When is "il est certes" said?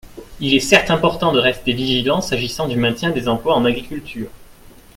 0.39-0.89